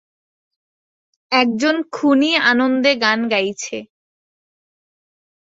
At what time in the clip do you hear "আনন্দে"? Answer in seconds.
2.51-2.91